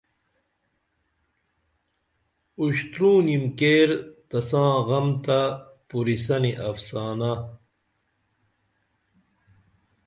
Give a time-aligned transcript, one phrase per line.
[2.61, 3.89] اُشترونیم کیر
[4.29, 5.39] تساں غم تہ
[5.89, 7.31] پُریسنی افسانہ